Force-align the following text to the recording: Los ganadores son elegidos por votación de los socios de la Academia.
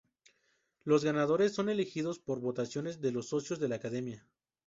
Los 0.83 1.05
ganadores 1.05 1.53
son 1.53 1.69
elegidos 1.69 2.17
por 2.17 2.39
votación 2.39 2.85
de 2.85 3.11
los 3.11 3.27
socios 3.27 3.59
de 3.59 3.67
la 3.67 3.75
Academia. 3.75 4.25